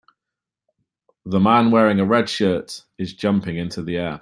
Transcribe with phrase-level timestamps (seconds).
[1.25, 4.19] The man wearing a red shirt, is jumping into the air.